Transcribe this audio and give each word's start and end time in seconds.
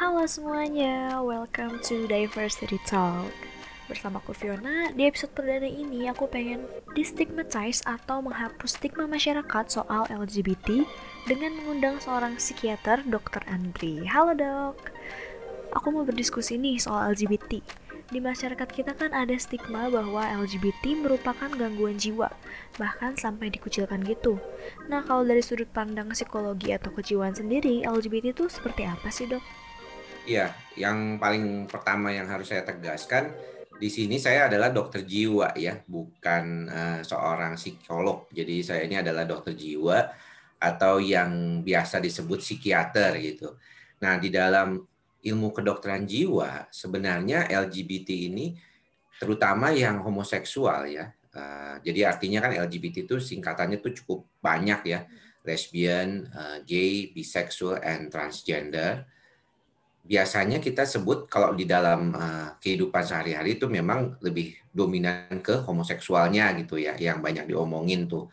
Halo 0.00 0.24
semuanya, 0.24 1.20
welcome 1.20 1.76
to 1.84 2.08
Diversity 2.08 2.80
Talk. 2.88 3.28
Bersama 3.84 4.16
aku 4.16 4.32
Fiona, 4.32 4.88
di 4.96 5.04
episode 5.04 5.28
perdana 5.36 5.68
ini 5.68 6.08
aku 6.08 6.24
pengen 6.24 6.64
destigmatize 6.96 7.84
atau 7.84 8.24
menghapus 8.24 8.80
stigma 8.80 9.04
masyarakat 9.04 9.68
soal 9.68 10.08
LGBT 10.08 10.88
dengan 11.28 11.52
mengundang 11.52 12.00
seorang 12.00 12.40
psikiater, 12.40 13.04
Dr. 13.04 13.44
Andri. 13.44 14.00
Halo 14.08 14.32
dok, 14.32 14.88
aku 15.76 15.92
mau 15.92 16.08
berdiskusi 16.08 16.56
nih 16.56 16.80
soal 16.80 17.12
LGBT. 17.12 17.60
Di 18.08 18.24
masyarakat 18.24 18.72
kita 18.72 18.96
kan 18.96 19.12
ada 19.12 19.36
stigma 19.36 19.92
bahwa 19.92 20.24
LGBT 20.24 20.96
merupakan 20.96 21.52
gangguan 21.52 22.00
jiwa, 22.00 22.32
bahkan 22.80 23.20
sampai 23.20 23.52
dikucilkan 23.52 24.00
gitu. 24.08 24.40
Nah, 24.88 25.04
kalau 25.04 25.28
dari 25.28 25.44
sudut 25.44 25.68
pandang 25.68 26.08
psikologi 26.16 26.72
atau 26.72 26.88
kejiwaan 26.88 27.36
sendiri, 27.36 27.84
LGBT 27.84 28.32
itu 28.32 28.48
seperti 28.48 28.88
apa 28.88 29.12
sih, 29.12 29.28
Dok? 29.28 29.59
Iya, 30.30 30.54
yang 30.78 31.18
paling 31.18 31.66
pertama 31.66 32.14
yang 32.14 32.30
harus 32.30 32.54
saya 32.54 32.62
tegaskan, 32.62 33.34
di 33.82 33.90
sini 33.90 34.14
saya 34.22 34.46
adalah 34.46 34.70
dokter 34.70 35.02
jiwa 35.02 35.58
ya, 35.58 35.82
bukan 35.82 36.70
uh, 36.70 37.00
seorang 37.02 37.58
psikolog. 37.58 38.30
Jadi 38.30 38.62
saya 38.62 38.86
ini 38.86 38.94
adalah 38.94 39.26
dokter 39.26 39.58
jiwa 39.58 40.06
atau 40.62 41.02
yang 41.02 41.64
biasa 41.66 41.98
disebut 41.98 42.38
psikiater 42.38 43.18
gitu. 43.18 43.58
Nah, 44.06 44.22
di 44.22 44.30
dalam 44.30 44.78
ilmu 45.18 45.50
kedokteran 45.50 46.06
jiwa 46.06 46.70
sebenarnya 46.70 47.50
LGBT 47.50 48.30
ini 48.30 48.54
terutama 49.18 49.74
yang 49.74 49.98
homoseksual 49.98 50.94
ya. 50.94 51.10
Uh, 51.34 51.82
jadi 51.82 52.06
artinya 52.06 52.46
kan 52.46 52.54
LGBT 52.54 53.02
itu 53.02 53.18
singkatannya 53.18 53.82
tuh 53.82 53.98
cukup 53.98 54.30
banyak 54.38 54.94
ya. 54.94 55.00
Lesbian, 55.42 56.30
uh, 56.30 56.62
gay, 56.62 57.10
bisexual, 57.10 57.82
and 57.82 58.14
transgender. 58.14 59.10
Biasanya 60.00 60.58
kita 60.58 60.88
sebut 60.88 61.30
kalau 61.30 61.54
di 61.54 61.68
dalam 61.68 62.10
uh, 62.16 62.56
kehidupan 62.58 63.04
sehari-hari 63.04 63.60
itu 63.60 63.70
memang 63.70 64.18
lebih 64.24 64.58
dominan 64.72 65.38
ke 65.44 65.62
homoseksualnya 65.62 66.56
gitu 66.62 66.80
ya, 66.80 66.96
yang 66.98 67.22
banyak 67.22 67.46
diomongin 67.46 68.10
tuh. 68.10 68.26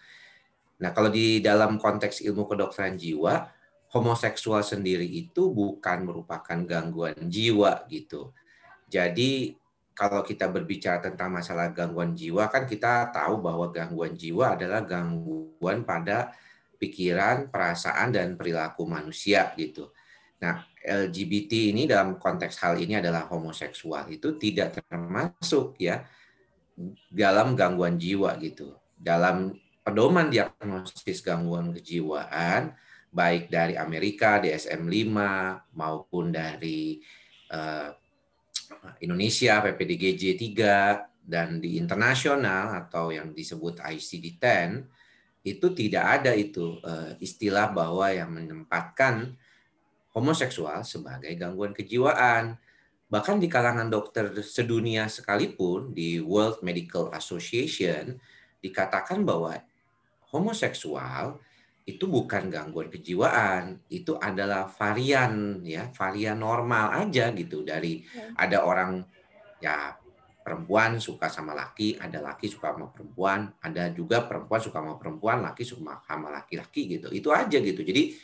Nah 0.81 0.93
kalau 0.93 1.09
di 1.09 1.43
dalam 1.43 1.77
konteks 1.77 2.23
ilmu 2.25 2.49
kedokteran 2.49 2.97
jiwa, 2.97 3.49
homoseksual 3.93 4.61
sendiri 4.61 5.05
itu 5.05 5.53
bukan 5.53 6.05
merupakan 6.05 6.57
gangguan 6.65 7.17
jiwa 7.27 7.85
gitu. 7.89 8.33
Jadi 8.87 9.57
kalau 9.97 10.21
kita 10.21 10.45
berbicara 10.45 11.01
tentang 11.01 11.33
masalah 11.33 11.73
gangguan 11.73 12.13
jiwa 12.13 12.45
kan 12.53 12.69
kita 12.69 13.09
tahu 13.09 13.41
bahwa 13.41 13.73
gangguan 13.73 14.13
jiwa 14.13 14.53
adalah 14.53 14.85
gangguan 14.85 15.81
pada 15.81 16.31
pikiran, 16.77 17.49
perasaan 17.49 18.13
dan 18.13 18.37
perilaku 18.37 18.85
manusia 18.85 19.49
gitu. 19.57 19.89
Nah, 20.37 20.61
LGBT 20.87 21.75
ini 21.75 21.83
dalam 21.83 22.15
konteks 22.15 22.63
hal 22.63 22.79
ini 22.79 22.97
adalah 23.03 23.27
homoseksual 23.27 24.07
itu 24.07 24.39
tidak 24.39 24.79
termasuk 24.87 25.75
ya 25.75 26.07
dalam 27.11 27.53
gangguan 27.59 27.99
jiwa 27.99 28.39
gitu. 28.39 28.71
Dalam 28.95 29.51
pedoman 29.83 30.31
diagnosis 30.31 31.19
gangguan 31.19 31.75
kejiwaan 31.75 32.71
baik 33.11 33.51
dari 33.51 33.75
Amerika 33.75 34.39
DSM-5 34.39 35.15
maupun 35.75 36.31
dari 36.31 36.99
uh, 37.51 37.91
Indonesia 39.03 39.63
PPDGJ 39.63 40.35
3 40.35 41.27
dan 41.27 41.59
di 41.59 41.75
internasional 41.75 42.87
atau 42.87 43.11
yang 43.11 43.35
disebut 43.35 43.83
ICD-10 43.83 44.71
itu 45.47 45.67
tidak 45.71 46.05
ada 46.21 46.31
itu 46.35 46.79
uh, 46.83 47.15
istilah 47.23 47.71
bahwa 47.71 48.11
yang 48.11 48.31
menempatkan 48.35 49.35
homoseksual 50.17 50.81
sebagai 50.81 51.29
gangguan 51.37 51.77
kejiwaan. 51.77 52.57
Bahkan 53.07 53.37
di 53.37 53.45
kalangan 53.47 53.87
dokter 53.87 54.33
sedunia 54.41 55.05
sekalipun 55.05 55.93
di 55.93 56.17
World 56.17 56.65
Medical 56.65 57.13
Association 57.13 58.17
dikatakan 58.57 59.21
bahwa 59.21 59.61
homoseksual 60.33 61.37
itu 61.87 62.03
bukan 62.03 62.51
gangguan 62.51 62.91
kejiwaan, 62.91 63.79
itu 63.87 64.19
adalah 64.19 64.67
varian 64.67 65.63
ya, 65.63 65.87
varian 65.95 66.35
normal 66.35 67.07
aja 67.07 67.31
gitu 67.31 67.63
dari 67.63 68.03
ya. 68.03 68.35
ada 68.35 68.67
orang 68.67 69.07
ya 69.63 69.95
perempuan 70.43 70.99
suka 70.99 71.31
sama 71.31 71.55
laki, 71.55 71.95
ada 71.95 72.19
laki 72.19 72.51
suka 72.51 72.75
sama 72.75 72.91
perempuan, 72.91 73.55
ada 73.63 73.87
juga 73.95 74.27
perempuan 74.27 74.59
suka 74.59 74.83
sama 74.83 74.99
perempuan, 74.99 75.47
laki 75.47 75.63
suka 75.63 76.03
sama 76.03 76.27
laki-laki 76.27 76.99
gitu. 76.99 77.07
Itu 77.07 77.31
aja 77.31 77.55
gitu. 77.55 77.79
Jadi 77.87 78.19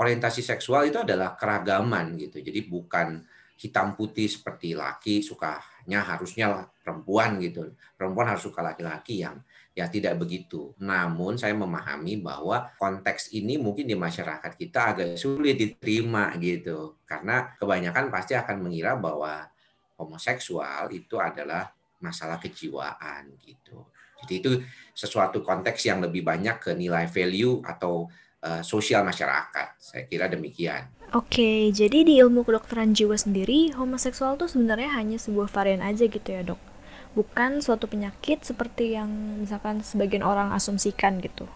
orientasi 0.00 0.40
seksual 0.40 0.88
itu 0.88 1.04
adalah 1.04 1.36
keragaman 1.36 2.16
gitu. 2.16 2.40
Jadi 2.40 2.64
bukan 2.64 3.20
hitam 3.60 3.92
putih 3.92 4.24
seperti 4.24 4.72
laki 4.72 5.20
sukanya 5.20 6.00
harusnya 6.00 6.72
perempuan 6.80 7.36
gitu. 7.44 7.76
Perempuan 7.92 8.32
harus 8.32 8.48
suka 8.48 8.64
laki-laki 8.64 9.20
yang 9.20 9.36
Ya 9.70 9.86
tidak 9.86 10.18
begitu. 10.18 10.74
Namun 10.82 11.38
saya 11.38 11.54
memahami 11.54 12.18
bahwa 12.18 12.74
konteks 12.74 13.30
ini 13.30 13.54
mungkin 13.54 13.86
di 13.86 13.94
masyarakat 13.94 14.52
kita 14.58 14.92
agak 14.92 15.14
sulit 15.14 15.56
diterima 15.56 16.34
gitu. 16.42 17.00
Karena 17.06 17.54
kebanyakan 17.54 18.10
pasti 18.10 18.34
akan 18.34 18.66
mengira 18.66 18.98
bahwa 18.98 19.46
homoseksual 19.94 20.90
itu 20.90 21.16
adalah 21.22 21.70
masalah 22.02 22.42
kejiwaan 22.42 23.30
gitu. 23.40 23.86
Jadi 24.20 24.34
itu 24.36 24.50
sesuatu 24.92 25.40
konteks 25.40 25.80
yang 25.86 26.02
lebih 26.02 26.26
banyak 26.26 26.60
ke 26.60 26.70
nilai 26.74 27.08
value 27.08 27.62
atau 27.62 28.10
uh, 28.44 28.62
sosial 28.64 29.04
masyarakat. 29.04 29.76
Saya 29.80 30.04
kira 30.08 30.28
demikian. 30.28 30.88
Oke, 31.10 31.74
jadi 31.74 32.06
di 32.06 32.22
ilmu 32.22 32.46
kedokteran 32.46 32.94
jiwa 32.94 33.18
sendiri, 33.18 33.74
homoseksual 33.74 34.38
itu 34.38 34.46
sebenarnya 34.46 34.94
hanya 34.94 35.18
sebuah 35.18 35.50
varian 35.50 35.82
aja 35.82 36.06
gitu 36.06 36.28
ya 36.30 36.46
dok? 36.46 36.70
bukan 37.10 37.58
suatu 37.58 37.90
penyakit 37.90 38.46
seperti 38.46 38.94
yang 38.94 39.10
misalkan 39.42 39.82
sebagian 39.82 40.22
orang 40.22 40.54
asumsikan 40.54 41.18
gitu. 41.18 41.46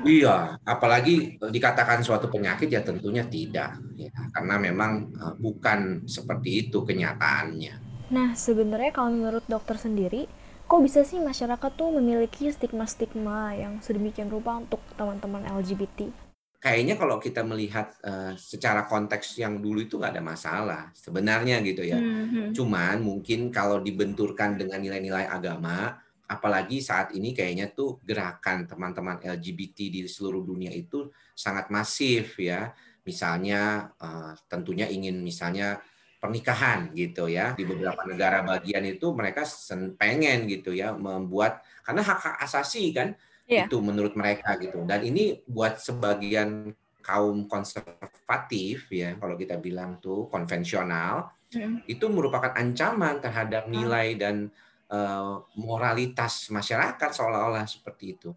Iya, 0.00 0.56
apalagi 0.64 1.36
dikatakan 1.36 2.00
suatu 2.00 2.32
penyakit 2.32 2.72
ya 2.72 2.80
tentunya 2.80 3.20
tidak, 3.28 3.76
ya, 4.00 4.08
karena 4.32 4.56
memang 4.56 5.12
uh, 5.12 5.36
bukan 5.36 6.08
seperti 6.08 6.68
itu 6.68 6.80
kenyataannya. 6.80 8.08
Nah, 8.08 8.32
sebenarnya 8.32 8.96
kalau 8.96 9.12
menurut 9.12 9.44
dokter 9.44 9.76
sendiri, 9.76 10.24
kok 10.70 10.86
bisa 10.86 11.02
sih 11.02 11.18
masyarakat 11.18 11.70
tuh 11.74 11.90
memiliki 11.98 12.46
stigma-stigma 12.46 13.58
yang 13.58 13.82
sedemikian 13.82 14.30
rupa 14.30 14.62
untuk 14.62 14.78
teman-teman 14.94 15.42
LGBT? 15.58 16.30
kayaknya 16.60 16.94
kalau 17.00 17.16
kita 17.16 17.40
melihat 17.40 17.96
uh, 18.04 18.36
secara 18.36 18.84
konteks 18.84 19.40
yang 19.40 19.58
dulu 19.64 19.80
itu 19.80 19.96
nggak 19.96 20.12
ada 20.12 20.22
masalah 20.22 20.82
sebenarnya 20.92 21.64
gitu 21.64 21.80
ya. 21.80 21.96
Mm-hmm. 21.96 22.52
Cuman 22.52 23.00
mungkin 23.00 23.48
kalau 23.48 23.80
dibenturkan 23.80 24.60
dengan 24.60 24.84
nilai-nilai 24.84 25.24
agama, 25.24 25.96
apalagi 26.28 26.84
saat 26.84 27.16
ini 27.16 27.32
kayaknya 27.32 27.72
tuh 27.72 27.96
gerakan 28.04 28.68
teman-teman 28.68 29.24
LGBT 29.24 29.88
di 29.88 30.00
seluruh 30.04 30.44
dunia 30.44 30.68
itu 30.70 31.08
sangat 31.32 31.72
masif 31.72 32.36
ya. 32.36 32.76
Misalnya 33.08 33.88
uh, 33.96 34.36
tentunya 34.44 34.84
ingin 34.84 35.16
misalnya 35.24 35.80
pernikahan 36.20 36.92
gitu 36.92 37.32
ya 37.32 37.56
di 37.56 37.64
beberapa 37.64 38.04
negara 38.04 38.44
bagian 38.44 38.84
itu 38.84 39.10
mereka 39.16 39.48
pengen 39.96 40.44
gitu 40.46 40.76
ya 40.76 40.92
membuat 40.92 41.64
karena 41.80 42.04
hak 42.04 42.20
hak 42.20 42.36
asasi 42.44 42.92
kan 42.92 43.16
yeah. 43.48 43.64
itu 43.64 43.80
menurut 43.80 44.12
mereka 44.12 44.60
gitu 44.60 44.84
dan 44.84 45.00
ini 45.00 45.40
buat 45.48 45.80
sebagian 45.80 46.76
kaum 47.00 47.48
konservatif 47.48 48.92
ya 48.92 49.16
kalau 49.16 49.34
kita 49.40 49.56
bilang 49.56 49.96
tuh 49.96 50.28
konvensional 50.28 51.32
mm. 51.48 51.88
itu 51.88 52.04
merupakan 52.12 52.52
ancaman 52.52 53.24
terhadap 53.24 53.64
nilai 53.72 54.12
dan 54.20 54.52
uh, 54.92 55.40
moralitas 55.56 56.52
masyarakat 56.52 57.10
seolah-olah 57.16 57.64
seperti 57.64 58.20
itu 58.20 58.30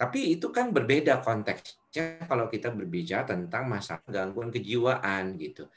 tapi 0.00 0.32
itu 0.32 0.48
kan 0.48 0.72
berbeda 0.72 1.20
konteksnya 1.20 2.24
kalau 2.24 2.48
kita 2.48 2.72
berbicara 2.72 3.28
tentang 3.28 3.68
masalah 3.68 4.00
gangguan 4.08 4.48
kejiwaan 4.48 5.36
gitu. 5.36 5.68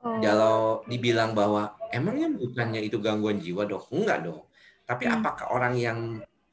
Oh. 0.00 0.16
Kalau 0.20 0.80
dibilang 0.88 1.36
bahwa 1.36 1.76
emangnya 1.92 2.32
bukannya 2.32 2.80
itu 2.80 2.96
gangguan 3.00 3.36
jiwa 3.36 3.68
dok? 3.68 3.92
Enggak 3.92 4.24
dong. 4.24 4.48
Tapi 4.88 5.04
hmm. 5.06 5.14
apakah 5.20 5.46
orang 5.52 5.74
yang 5.76 5.98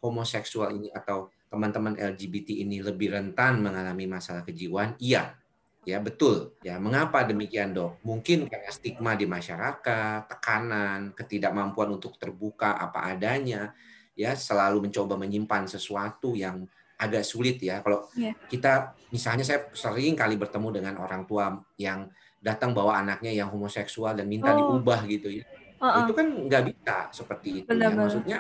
homoseksual 0.04 0.76
ini 0.76 0.92
atau 0.92 1.32
teman-teman 1.48 1.96
LGBT 1.96 2.60
ini 2.60 2.84
lebih 2.84 3.16
rentan 3.16 3.64
mengalami 3.64 4.04
masalah 4.04 4.44
kejiwaan? 4.44 5.00
Iya, 5.00 5.40
ya 5.88 5.98
betul. 6.04 6.60
Ya 6.60 6.76
mengapa 6.76 7.24
demikian 7.24 7.72
dok? 7.72 8.04
Mungkin 8.04 8.52
karena 8.52 8.68
stigma 8.68 9.16
di 9.16 9.24
masyarakat, 9.24 10.28
tekanan, 10.28 11.16
ketidakmampuan 11.16 11.96
untuk 11.96 12.20
terbuka 12.20 12.76
apa 12.76 13.16
adanya, 13.16 13.72
ya 14.12 14.36
selalu 14.36 14.92
mencoba 14.92 15.16
menyimpan 15.16 15.72
sesuatu 15.72 16.36
yang 16.36 16.68
agak 17.00 17.24
sulit 17.24 17.62
ya. 17.64 17.80
Kalau 17.80 18.10
yeah. 18.18 18.36
kita 18.50 18.98
misalnya 19.14 19.46
saya 19.46 19.70
sering 19.72 20.18
kali 20.18 20.36
bertemu 20.36 20.82
dengan 20.82 20.94
orang 21.00 21.24
tua 21.24 21.54
yang 21.80 22.10
datang 22.42 22.72
bawa 22.72 23.02
anaknya 23.02 23.34
yang 23.34 23.50
homoseksual 23.50 24.14
dan 24.18 24.30
minta 24.30 24.54
oh. 24.54 24.78
diubah 24.78 25.04
gitu 25.10 25.30
ya. 25.30 25.46
Uh 25.78 25.86
-uh. 25.86 26.02
Itu 26.06 26.14
kan 26.14 26.28
nggak 26.30 26.64
bisa 26.74 26.96
seperti 27.14 27.64
itu. 27.64 27.70
Ya. 27.74 27.90
Maksudnya 27.90 28.38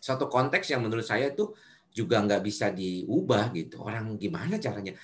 satu 0.00 0.26
konteks 0.26 0.70
yang 0.72 0.82
menurut 0.82 1.04
saya 1.04 1.30
itu 1.30 1.52
juga 1.90 2.22
nggak 2.22 2.42
bisa 2.42 2.70
diubah 2.70 3.50
gitu. 3.54 3.82
Orang 3.82 4.14
gimana 4.16 4.56
caranya? 4.56 4.94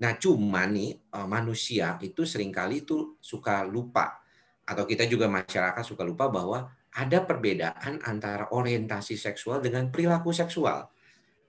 Nah, 0.00 0.12
cuma 0.20 0.68
nih 0.68 0.98
eh, 0.98 1.28
manusia 1.28 1.96
itu 2.02 2.26
sering 2.28 2.52
kali 2.52 2.84
itu 2.84 3.16
suka 3.22 3.64
lupa 3.64 4.20
atau 4.64 4.88
kita 4.88 5.04
juga 5.04 5.28
masyarakat 5.28 5.84
suka 5.84 6.02
lupa 6.04 6.32
bahwa 6.32 6.72
ada 6.94 7.18
perbedaan 7.26 8.00
antara 8.06 8.48
orientasi 8.54 9.18
seksual 9.18 9.60
dengan 9.60 9.90
perilaku 9.90 10.30
seksual. 10.30 10.88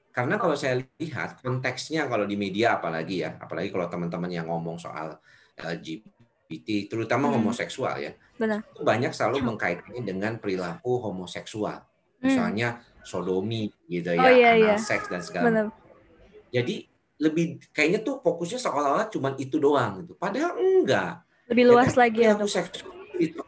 Karena 0.10 0.40
kalau 0.40 0.56
saya 0.56 0.80
lihat 1.00 1.44
konteksnya 1.44 2.08
kalau 2.08 2.24
di 2.24 2.40
media 2.40 2.80
apalagi 2.80 3.28
ya, 3.28 3.36
apalagi 3.36 3.70
kalau 3.70 3.86
teman-teman 3.92 4.32
yang 4.32 4.48
ngomong 4.48 4.80
soal 4.80 5.20
LGBT, 5.56 6.92
terutama 6.92 7.32
hmm. 7.32 7.42
homoseksual 7.42 7.96
ya, 8.00 8.12
Benar. 8.36 8.64
itu 8.64 8.82
banyak 8.84 9.12
selalu 9.16 9.56
mengkaitkannya 9.56 10.04
dengan 10.04 10.34
perilaku 10.38 11.00
homoseksual. 11.00 11.82
Hmm. 11.82 12.24
Misalnya 12.24 12.84
sodomi 13.06 13.70
gitu 13.88 14.14
oh, 14.14 14.18
ya, 14.18 14.30
iya, 14.34 14.50
anal 14.58 14.76
iya. 14.76 14.76
seks 14.82 15.08
dan 15.08 15.22
segala 15.22 15.44
macam. 15.52 15.68
Jadi 16.50 16.76
lebih 17.16 17.64
kayaknya 17.72 18.04
tuh 18.04 18.20
fokusnya 18.20 18.60
seolah-olah 18.60 19.08
cuma 19.08 19.32
itu 19.40 19.56
doang 19.56 20.04
gitu. 20.04 20.14
Padahal 20.20 20.60
enggak. 20.60 21.24
Lebih 21.48 21.66
luas 21.72 21.94
ya, 21.94 22.00
lagi 22.02 22.20
ya. 22.26 22.34
Seksual 22.42 22.96
itu, 23.22 23.42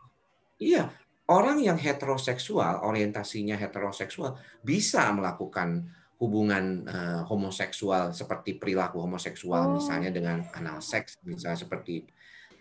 iya, 0.62 0.88
orang 1.28 1.60
yang 1.60 1.76
heteroseksual, 1.76 2.88
orientasinya 2.88 3.60
heteroseksual 3.60 4.40
bisa 4.64 5.12
melakukan 5.12 5.92
hubungan 6.18 6.86
uh, 6.90 7.22
homoseksual 7.30 8.14
seperti 8.14 8.58
perilaku 8.58 9.02
homoseksual 9.02 9.64
oh. 9.70 9.72
misalnya 9.78 10.10
dengan 10.10 10.42
anal 10.58 10.82
seks 10.82 11.22
misalnya 11.22 11.62
seperti 11.62 12.06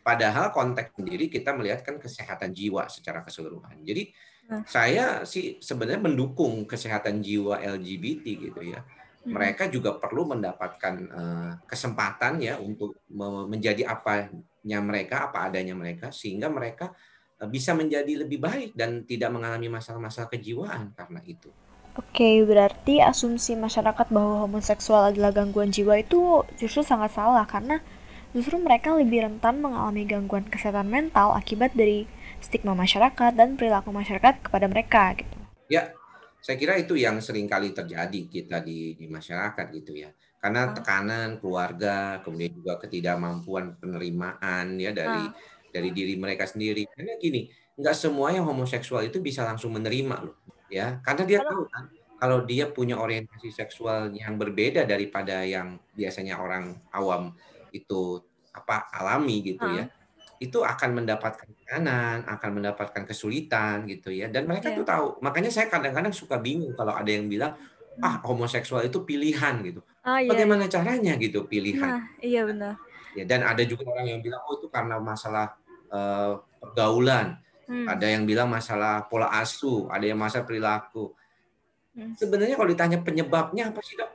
padahal 0.05 0.53
konteks 0.53 0.95
sendiri 0.95 1.27
kita 1.33 1.57
melihat 1.57 1.83
kan 1.83 1.99
kesehatan 1.99 2.55
jiwa 2.55 2.87
secara 2.87 3.27
keseluruhan. 3.27 3.83
Jadi 3.83 4.13
nah. 4.47 4.63
saya 4.69 5.27
sih 5.27 5.59
sebenarnya 5.59 6.07
mendukung 6.07 6.69
kesehatan 6.69 7.19
jiwa 7.25 7.59
LGBT 7.59 8.25
gitu 8.39 8.63
ya 8.63 8.85
Hmm. 9.27 9.35
mereka 9.35 9.67
juga 9.67 9.99
perlu 9.99 10.23
mendapatkan 10.23 10.95
uh, 11.11 11.53
kesempatan 11.67 12.39
ya 12.39 12.63
untuk 12.63 13.03
menjadi 13.51 13.83
apanya 13.91 14.79
mereka, 14.79 15.27
apa 15.27 15.51
adanya 15.51 15.75
mereka, 15.75 16.15
sehingga 16.15 16.47
mereka 16.47 16.95
uh, 17.43 17.51
bisa 17.51 17.75
menjadi 17.75 18.23
lebih 18.23 18.39
baik 18.39 18.79
dan 18.79 19.03
tidak 19.03 19.35
mengalami 19.35 19.67
masalah-masalah 19.67 20.31
kejiwaan 20.31 20.95
karena 20.95 21.19
itu. 21.27 21.51
Oke, 21.97 22.45
berarti 22.45 23.01
asumsi 23.01 23.57
masyarakat 23.57 24.13
bahwa 24.13 24.45
homoseksual 24.45 25.17
adalah 25.17 25.33
gangguan 25.33 25.73
jiwa 25.73 25.97
itu 25.97 26.45
justru 26.61 26.85
sangat 26.85 27.17
salah 27.17 27.49
karena 27.49 27.81
justru 28.37 28.61
mereka 28.61 28.93
lebih 28.93 29.25
rentan 29.25 29.65
mengalami 29.65 30.05
gangguan 30.05 30.45
kesehatan 30.45 30.93
mental 30.93 31.33
akibat 31.33 31.73
dari 31.73 32.05
stigma 32.45 32.77
masyarakat 32.77 33.33
dan 33.33 33.57
perilaku 33.57 33.97
masyarakat 33.97 34.45
kepada 34.45 34.69
mereka 34.69 35.17
gitu. 35.17 35.37
Ya, 35.73 35.97
saya 36.45 36.61
kira 36.61 36.77
itu 36.77 37.01
yang 37.01 37.17
sering 37.25 37.49
kali 37.49 37.73
terjadi 37.73 38.21
kita 38.29 38.61
di, 38.61 38.93
di 38.95 39.09
masyarakat 39.09 39.67
gitu 39.73 39.97
ya. 39.97 40.13
Karena 40.37 40.69
ah. 40.69 40.73
tekanan 40.77 41.41
keluarga, 41.41 42.21
kemudian 42.21 42.53
juga 42.53 42.77
ketidakmampuan 42.77 43.81
penerimaan 43.81 44.77
ya 44.77 44.93
dari 44.93 45.27
uh. 45.27 45.33
dari 45.73 45.91
diri 45.97 46.15
mereka 46.21 46.45
sendiri. 46.45 46.87
Karena 46.93 47.17
gini, 47.17 47.49
nggak 47.81 47.97
semua 47.97 48.31
yang 48.37 48.45
homoseksual 48.45 49.09
itu 49.09 49.19
bisa 49.19 49.43
langsung 49.43 49.73
menerima 49.75 50.17
loh, 50.23 50.37
ya. 50.73 50.99
Karena 51.03 51.23
dia 51.25 51.41
tahu 51.43 51.65
kan 51.69 51.85
kalau 52.17 52.39
dia 52.49 52.69
punya 52.73 52.97
orientasi 52.97 53.53
seksual 53.53 54.09
yang 54.17 54.41
berbeda 54.41 54.89
daripada 54.89 55.45
yang 55.45 55.77
biasanya 55.93 56.41
orang 56.41 56.81
awam 56.97 57.37
itu 57.71 58.25
apa 58.57 58.89
alami 58.89 59.45
gitu 59.45 59.69
ya 59.69 59.85
itu 60.37 60.61
akan 60.61 61.01
mendapatkan 61.03 61.49
tekanan, 61.49 62.29
akan 62.29 62.51
mendapatkan 62.61 63.03
kesulitan 63.09 63.89
gitu 63.89 64.13
ya. 64.13 64.29
Dan 64.29 64.45
mereka 64.45 64.73
yeah. 64.73 64.77
tuh 64.77 64.85
tahu. 64.85 65.07
Makanya 65.25 65.49
saya 65.49 65.73
kadang-kadang 65.73 66.13
suka 66.13 66.37
bingung 66.37 66.77
kalau 66.77 66.93
ada 66.93 67.09
yang 67.09 67.25
bilang 67.29 67.57
ah 68.05 68.21
homoseksual 68.21 68.85
itu 68.85 69.01
pilihan 69.09 69.65
gitu. 69.65 69.81
Oh, 70.05 70.19
iya, 70.21 70.29
Bagaimana 70.29 70.69
iya. 70.69 70.73
caranya 70.77 71.13
gitu 71.17 71.49
pilihan? 71.49 71.89
Nah, 71.89 72.05
iya 72.21 72.45
benar. 72.45 72.77
Ya, 73.17 73.25
dan 73.25 73.49
ada 73.49 73.65
juga 73.65 73.89
orang 73.89 74.13
yang 74.13 74.21
bilang 74.21 74.45
oh 74.45 74.61
itu 74.61 74.69
karena 74.69 75.01
masalah 75.01 75.57
uh, 75.89 76.37
pergaulan. 76.61 77.41
Hmm. 77.67 77.87
Ada 77.91 78.07
yang 78.15 78.23
bilang 78.25 78.47
masalah 78.47 79.05
pola 79.11 79.31
asuh, 79.43 79.91
ada 79.91 80.07
yang 80.07 80.19
masalah 80.19 80.47
perilaku. 80.47 81.11
Hmm. 81.93 82.15
Sebenarnya 82.15 82.55
kalau 82.55 82.71
ditanya 82.71 82.99
penyebabnya 83.03 83.75
apa 83.75 83.81
sih 83.83 83.99
dok? 83.99 84.11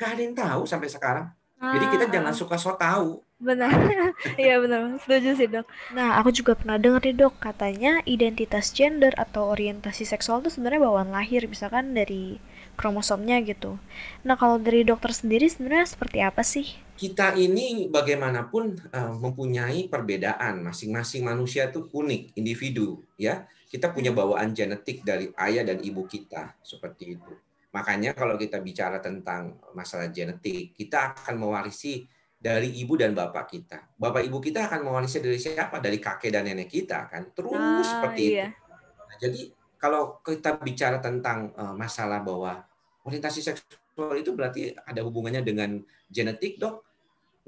Gak 0.00 0.16
ada 0.16 0.20
yang 0.24 0.34
tahu 0.36 0.62
sampai 0.64 0.88
sekarang. 0.88 1.26
Ah. 1.58 1.74
Jadi 1.74 1.86
kita 1.90 2.04
ah, 2.06 2.10
jangan 2.14 2.34
suka 2.34 2.56
so 2.56 2.72
tahu. 2.78 3.18
Benar. 3.38 3.70
Iya 4.38 4.58
benar. 4.62 4.98
Setuju 5.02 5.30
sih, 5.38 5.46
Dok. 5.50 5.66
Nah, 5.94 6.18
aku 6.18 6.34
juga 6.34 6.58
pernah 6.58 6.74
dengar 6.78 7.02
nih, 7.02 7.14
Dok, 7.14 7.38
katanya 7.38 8.02
identitas 8.06 8.74
gender 8.74 9.14
atau 9.14 9.54
orientasi 9.54 10.02
seksual 10.06 10.42
itu 10.42 10.54
sebenarnya 10.54 10.82
bawaan 10.82 11.10
lahir, 11.14 11.46
misalkan 11.46 11.94
dari 11.94 12.42
kromosomnya 12.78 13.42
gitu. 13.42 13.74
Nah, 14.22 14.38
kalau 14.38 14.62
dari 14.62 14.86
dokter 14.86 15.10
sendiri 15.10 15.50
sebenarnya 15.50 15.90
seperti 15.90 16.22
apa 16.22 16.46
sih? 16.46 16.78
Kita 16.94 17.34
ini 17.34 17.90
bagaimanapun 17.90 18.94
uh, 18.94 19.14
mempunyai 19.18 19.90
perbedaan. 19.90 20.62
Masing-masing 20.62 21.26
manusia 21.26 21.66
itu 21.66 21.90
unik, 21.90 22.38
individu, 22.38 23.02
ya. 23.18 23.50
Kita 23.66 23.90
punya 23.90 24.14
hmm. 24.14 24.20
bawaan 24.22 24.54
genetik 24.54 25.02
dari 25.02 25.34
ayah 25.34 25.66
dan 25.66 25.82
ibu 25.82 26.06
kita, 26.06 26.54
seperti 26.62 27.18
itu. 27.18 27.34
Makanya 27.74 28.16
kalau 28.16 28.38
kita 28.38 28.62
bicara 28.62 29.02
tentang 29.02 29.58
masalah 29.76 30.08
genetik, 30.08 30.72
kita 30.72 31.12
akan 31.12 31.36
mewarisi 31.36 32.06
dari 32.38 32.70
ibu 32.78 32.94
dan 32.94 33.12
bapak 33.12 33.50
kita. 33.50 33.98
Bapak 33.98 34.22
ibu 34.22 34.38
kita 34.38 34.70
akan 34.70 34.86
mewarisi 34.86 35.18
dari 35.18 35.36
siapa? 35.42 35.82
Dari 35.82 35.98
kakek 35.98 36.30
dan 36.30 36.46
nenek 36.46 36.70
kita 36.70 37.10
kan. 37.10 37.34
Terus 37.34 37.58
ah, 37.58 37.82
seperti 37.82 38.22
iya. 38.38 38.46
itu. 38.46 38.62
Nah, 39.04 39.16
jadi 39.18 39.40
kalau 39.78 40.22
kita 40.22 40.58
bicara 40.62 40.98
tentang 41.02 41.54
uh, 41.58 41.74
masalah 41.74 42.22
bahwa 42.22 42.67
orientasi 43.08 43.40
seksual 43.40 44.14
itu 44.20 44.36
berarti 44.36 44.76
ada 44.84 45.00
hubungannya 45.02 45.40
dengan 45.40 45.80
genetik, 46.12 46.60
Dok. 46.60 46.84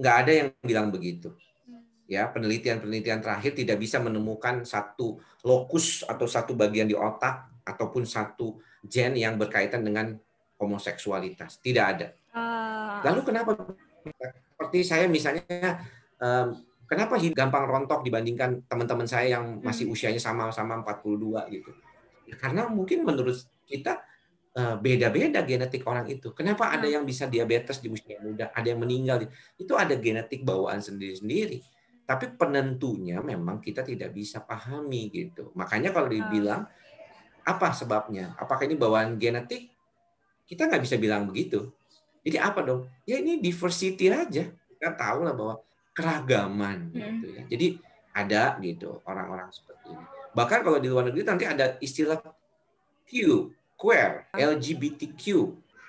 Nggak 0.00 0.16
ada 0.24 0.32
yang 0.32 0.48
bilang 0.64 0.88
begitu. 0.88 1.36
Ya, 2.10 2.26
penelitian-penelitian 2.26 3.22
terakhir 3.22 3.54
tidak 3.54 3.78
bisa 3.78 4.02
menemukan 4.02 4.66
satu 4.66 5.22
lokus 5.46 6.02
atau 6.02 6.26
satu 6.26 6.58
bagian 6.58 6.90
di 6.90 6.96
otak 6.98 7.46
ataupun 7.62 8.02
satu 8.02 8.58
gen 8.82 9.14
yang 9.14 9.38
berkaitan 9.38 9.86
dengan 9.86 10.18
homoseksualitas. 10.58 11.62
Tidak 11.62 11.84
ada. 11.84 12.10
Ah. 12.34 12.98
Lalu 13.06 13.30
kenapa 13.30 13.54
seperti 14.58 14.80
saya 14.82 15.06
misalnya 15.06 15.78
kenapa 16.90 17.16
gampang 17.32 17.64
rontok 17.70 18.02
dibandingkan 18.02 18.66
teman-teman 18.66 19.06
saya 19.06 19.38
yang 19.38 19.62
masih 19.62 19.86
hmm. 19.86 19.94
usianya 19.94 20.20
sama-sama 20.20 20.82
42 20.82 21.54
gitu. 21.54 21.70
Ya, 22.26 22.34
karena 22.34 22.66
mungkin 22.66 23.06
menurut 23.06 23.38
kita 23.70 24.02
beda-beda 24.54 25.46
genetik 25.46 25.86
orang 25.86 26.10
itu. 26.10 26.34
Kenapa 26.34 26.74
ada 26.74 26.86
hmm. 26.90 26.94
yang 27.00 27.04
bisa 27.06 27.30
diabetes 27.30 27.78
di 27.78 27.86
usia 27.86 28.18
muda, 28.18 28.50
ada 28.50 28.66
yang 28.66 28.82
meninggal. 28.82 29.22
Itu 29.54 29.78
ada 29.78 29.94
genetik 29.94 30.42
bawaan 30.42 30.82
sendiri-sendiri. 30.82 31.62
Tapi 32.02 32.34
penentunya 32.34 33.22
memang 33.22 33.62
kita 33.62 33.86
tidak 33.86 34.10
bisa 34.10 34.42
pahami 34.42 35.06
gitu. 35.14 35.54
Makanya 35.54 35.94
kalau 35.94 36.10
dibilang 36.10 36.66
apa 37.46 37.68
sebabnya? 37.70 38.34
Apakah 38.34 38.66
ini 38.66 38.74
bawaan 38.74 39.14
genetik? 39.14 39.70
Kita 40.50 40.66
nggak 40.66 40.82
bisa 40.82 40.98
bilang 40.98 41.30
begitu. 41.30 41.70
Jadi 42.26 42.36
apa 42.36 42.66
dong? 42.66 42.90
Ya 43.06 43.22
ini 43.22 43.38
diversity 43.38 44.10
aja. 44.10 44.50
Kita 44.50 44.90
tahu 44.98 45.22
lah 45.22 45.34
bahwa 45.38 45.62
keragaman 45.94 46.90
hmm. 46.90 46.98
gitu 46.98 47.26
ya. 47.30 47.42
Jadi 47.46 47.66
ada 48.10 48.58
gitu 48.58 48.98
orang-orang 49.06 49.46
seperti 49.54 49.94
ini. 49.94 50.04
Bahkan 50.34 50.58
kalau 50.66 50.78
di 50.82 50.90
luar 50.90 51.06
negeri 51.06 51.22
nanti 51.22 51.46
ada 51.46 51.78
istilah 51.78 52.18
Q, 53.06 53.14
queer, 53.80 54.28
LGBTQ, 54.36 55.24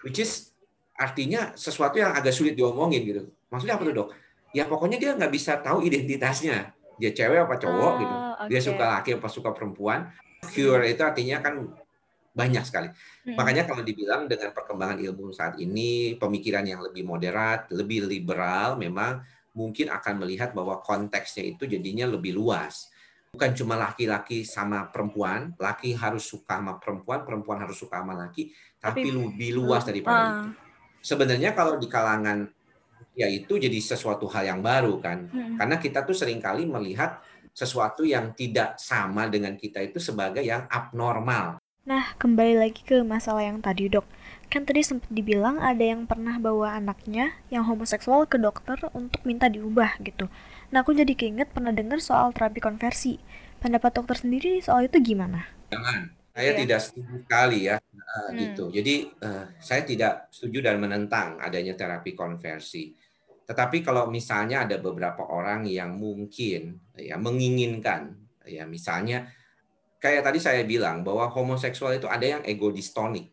which 0.07 0.23
is 0.23 0.55
artinya 0.95 1.51
sesuatu 1.59 1.99
yang 1.99 2.15
agak 2.15 2.31
sulit 2.31 2.55
diomongin 2.55 3.03
gitu. 3.03 3.27
Maksudnya 3.51 3.75
apa 3.75 3.83
tuh 3.83 3.95
dok? 3.99 4.09
Ya 4.55 4.63
pokoknya 4.63 4.95
dia 4.95 5.11
nggak 5.19 5.31
bisa 5.31 5.59
tahu 5.59 5.83
identitasnya. 5.83 6.71
Dia 6.95 7.11
cewek 7.11 7.43
apa 7.43 7.59
cowok 7.59 7.91
oh, 7.91 7.99
gitu. 7.99 8.15
Dia 8.47 8.59
okay. 8.63 8.67
suka 8.71 8.85
laki 8.87 9.09
apa 9.19 9.27
suka 9.27 9.49
perempuan. 9.51 10.07
Queer 10.41 10.87
itu 10.87 11.03
artinya 11.03 11.43
kan 11.43 11.67
banyak 12.31 12.63
sekali. 12.63 12.87
Hmm. 12.87 13.35
Makanya 13.35 13.67
kalau 13.67 13.83
dibilang 13.83 14.31
dengan 14.31 14.55
perkembangan 14.55 15.03
ilmu 15.03 15.35
saat 15.35 15.59
ini, 15.59 16.15
pemikiran 16.15 16.63
yang 16.63 16.79
lebih 16.79 17.03
moderat, 17.03 17.67
lebih 17.75 18.07
liberal, 18.07 18.79
memang 18.79 19.19
mungkin 19.51 19.91
akan 19.91 20.23
melihat 20.23 20.55
bahwa 20.55 20.79
konteksnya 20.79 21.43
itu 21.43 21.67
jadinya 21.67 22.07
lebih 22.07 22.31
luas. 22.31 22.87
Bukan 23.31 23.55
cuma 23.55 23.79
laki-laki 23.79 24.43
sama 24.43 24.91
perempuan, 24.91 25.55
laki 25.55 25.95
harus 25.95 26.27
suka 26.27 26.59
sama 26.59 26.75
perempuan, 26.83 27.23
perempuan 27.23 27.63
harus 27.63 27.79
suka 27.79 28.03
sama 28.03 28.11
laki, 28.11 28.51
tapi, 28.75 29.07
tapi 29.07 29.09
lebih 29.15 29.55
luas 29.55 29.87
daripada 29.87 30.19
uh. 30.19 30.27
itu. 30.27 30.49
Sebenarnya 30.99 31.55
kalau 31.55 31.79
di 31.79 31.87
kalangan 31.87 32.51
ya 33.15 33.31
itu 33.31 33.55
jadi 33.55 33.79
sesuatu 33.79 34.27
hal 34.27 34.51
yang 34.51 34.59
baru 34.59 34.99
kan, 34.99 35.31
hmm. 35.31 35.55
karena 35.55 35.79
kita 35.79 36.03
tuh 36.03 36.11
sering 36.11 36.43
kali 36.43 36.67
melihat 36.67 37.23
sesuatu 37.55 38.03
yang 38.03 38.35
tidak 38.35 38.75
sama 38.75 39.31
dengan 39.31 39.55
kita 39.55 39.79
itu 39.79 39.95
sebagai 40.03 40.43
yang 40.43 40.67
abnormal. 40.67 41.55
Nah, 41.81 42.13
kembali 42.19 42.61
lagi 42.61 42.85
ke 42.85 43.01
masalah 43.01 43.41
yang 43.41 43.57
tadi, 43.57 43.89
Dok. 43.89 44.05
Kan 44.51 44.67
tadi 44.67 44.83
sempat 44.85 45.09
dibilang 45.09 45.57
ada 45.57 45.81
yang 45.81 46.05
pernah 46.05 46.37
bawa 46.37 46.77
anaknya 46.77 47.33
yang 47.49 47.63
homoseksual 47.63 48.27
ke 48.27 48.37
dokter 48.37 48.77
untuk 48.93 49.23
minta 49.25 49.47
diubah 49.49 49.97
gitu. 50.03 50.29
Nah, 50.71 50.87
aku 50.87 50.95
jadi 50.95 51.11
keinget 51.13 51.51
pernah 51.51 51.75
dengar 51.75 51.99
soal 51.99 52.31
terapi 52.31 52.63
konversi. 52.63 53.19
Pendapat 53.59 53.91
dokter 53.91 54.17
sendiri 54.17 54.63
soal 54.63 54.87
itu 54.87 54.97
gimana? 55.03 55.43
Jangan. 55.69 56.21
Saya 56.31 56.55
yeah. 56.55 56.59
tidak 56.63 56.79
setuju 56.79 57.13
sekali 57.27 57.59
ya 57.67 57.75
uh, 57.75 58.31
hmm. 58.31 58.37
gitu. 58.39 58.63
Jadi 58.71 58.95
uh, 59.19 59.45
saya 59.59 59.83
tidak 59.83 60.31
setuju 60.31 60.63
dan 60.63 60.79
menentang 60.79 61.35
adanya 61.43 61.75
terapi 61.75 62.15
konversi. 62.15 62.95
Tetapi 63.43 63.83
kalau 63.83 64.07
misalnya 64.07 64.63
ada 64.63 64.79
beberapa 64.79 65.27
orang 65.27 65.67
yang 65.67 65.99
mungkin 65.99 66.79
ya 66.95 67.19
menginginkan 67.19 68.15
ya 68.47 68.63
misalnya 68.63 69.27
kayak 69.99 70.23
tadi 70.23 70.39
saya 70.39 70.63
bilang 70.63 71.03
bahwa 71.03 71.27
homoseksual 71.27 71.99
itu 71.99 72.07
ada 72.07 72.23
yang 72.39 72.41
ego 72.47 72.71
distonik. 72.71 73.27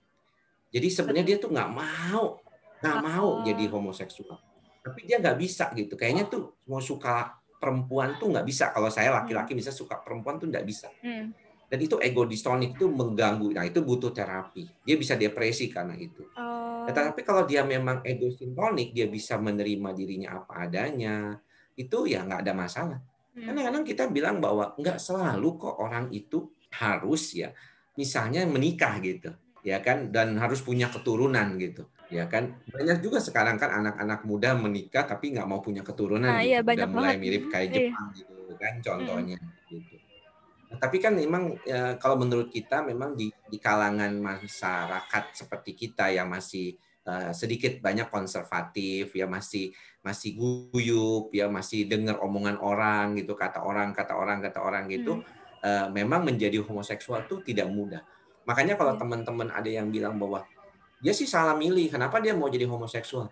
Jadi 0.75 0.91
sebenarnya 0.91 1.25
dia 1.25 1.39
tuh 1.39 1.55
nggak 1.55 1.71
mau 1.71 2.43
nggak 2.83 2.99
mau 2.99 3.47
jadi 3.47 3.65
homoseksual. 3.71 4.48
Tapi 4.89 5.01
dia 5.05 5.21
nggak 5.21 5.39
bisa 5.39 5.69
gitu. 5.77 5.95
Kayaknya 5.95 6.33
tuh 6.33 6.57
mau 6.69 6.81
suka 6.81 7.37
perempuan 7.61 8.17
tuh 8.17 8.33
nggak 8.33 8.47
bisa. 8.47 8.73
Kalau 8.73 8.89
saya 8.89 9.13
Hmm. 9.13 9.23
laki-laki 9.23 9.53
bisa 9.53 9.75
suka 9.75 10.01
perempuan 10.01 10.41
tuh 10.41 10.49
nggak 10.49 10.65
bisa. 10.65 10.89
Hmm. 11.05 11.35
Dan 11.69 11.79
itu 11.85 12.01
ego 12.01 12.25
distonik 12.25 12.81
itu 12.81 12.89
mengganggu. 12.89 13.53
Nah 13.53 13.69
itu 13.69 13.85
butuh 13.85 14.09
terapi. 14.09 14.65
Dia 14.89 14.97
bisa 14.97 15.21
depresi 15.21 15.69
karena 15.69 15.93
itu. 16.01 16.25
Oh. 16.33 16.89
Tetapi 16.89 17.21
kalau 17.21 17.45
dia 17.45 17.61
memang 17.69 18.01
ego 18.01 18.33
sintonik, 18.33 18.97
dia 18.97 19.05
bisa 19.05 19.37
menerima 19.37 19.93
dirinya 19.93 20.41
apa 20.41 20.65
adanya, 20.65 21.37
itu 21.77 22.09
ya 22.09 22.25
nggak 22.25 22.41
ada 22.49 22.53
masalah. 22.57 22.99
Hmm. 23.37 23.45
Kadang-kadang 23.53 23.85
kita 23.85 24.05
bilang 24.09 24.41
bahwa 24.41 24.73
nggak 24.81 24.97
selalu 24.97 25.61
kok 25.61 25.77
orang 25.77 26.09
itu 26.09 26.49
harus 26.73 27.37
ya, 27.37 27.53
misalnya 28.01 28.49
menikah 28.49 28.97
gitu, 29.05 29.31
ya 29.61 29.85
kan, 29.85 30.09
dan 30.09 30.41
harus 30.41 30.65
punya 30.65 30.89
keturunan 30.89 31.57
gitu, 31.61 31.85
ya 32.09 32.25
kan. 32.27 32.57
Banyak 32.69 32.99
juga 33.05 33.19
sekarang 33.21 33.57
kan 33.61 33.71
anak-anak 33.71 34.21
muda 34.25 34.57
menikah 34.57 35.05
tapi 35.05 35.33
nggak 35.37 35.49
mau 35.49 35.61
punya 35.61 35.85
keturunan 35.85 36.29
Nah, 36.29 36.41
iya 36.43 36.61
gitu, 36.61 36.65
udah 36.65 36.69
banyak 36.69 36.89
mulai 36.91 37.07
banget. 37.15 37.23
mirip 37.23 37.43
kayak 37.53 37.69
Iya. 37.69 37.77
Jepang 37.93 38.07
gitu 38.17 38.53
kan 38.59 38.75
contohnya 38.83 39.39
gitu. 39.69 39.95
Nah, 40.69 40.77
tapi 40.77 40.97
kan 41.01 41.13
memang 41.17 41.57
ya, 41.65 41.97
kalau 41.97 42.17
menurut 42.21 42.53
kita 42.53 42.85
memang 42.85 43.17
di, 43.17 43.33
di 43.33 43.57
kalangan 43.57 44.13
masyarakat 44.21 45.25
seperti 45.33 45.73
kita 45.73 46.13
yang 46.13 46.29
masih 46.29 46.77
eh, 47.09 47.33
sedikit 47.33 47.81
banyak 47.81 48.13
konservatif 48.13 49.17
ya 49.17 49.25
masih 49.25 49.73
masih 50.05 50.37
guyup 50.37 51.33
ya 51.33 51.49
masih 51.49 51.89
dengar 51.89 52.21
omongan 52.21 52.61
orang 52.61 53.17
gitu 53.17 53.33
kata 53.33 53.65
orang 53.65 53.97
kata 53.97 54.13
orang 54.13 54.45
kata 54.45 54.61
orang 54.61 54.85
gitu 54.93 55.25
Hmm. 55.25 55.37
eh, 55.65 55.87
memang 55.91 56.23
menjadi 56.23 56.61
homoseksual 56.63 57.25
tuh 57.27 57.41
tidak 57.43 57.67
mudah. 57.73 58.05
Makanya 58.45 58.77
kalau 58.77 58.93
Iya. 58.95 59.01
teman-teman 59.01 59.49
ada 59.51 59.67
yang 59.73 59.89
bilang 59.89 60.21
bahwa 60.21 60.45
dia 60.99 61.13
sih 61.15 61.27
salah 61.27 61.55
milih, 61.55 61.89
kenapa 61.89 62.19
dia 62.19 62.35
mau 62.35 62.47
jadi 62.47 62.67
homoseksual? 62.67 63.31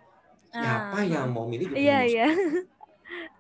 Siapa 0.51 0.97
Ah, 0.97 1.05
yang 1.05 1.29
ah. 1.29 1.33
mau 1.33 1.45
milih 1.45 1.73
jadi 1.73 1.79
Iya, 1.79 1.99
iya. 2.07 2.27